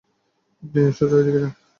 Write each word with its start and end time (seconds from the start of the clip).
আপনি 0.63 0.81
সোজা 0.97 1.15
ঐদিকে 1.17 1.39
যান। 1.43 1.51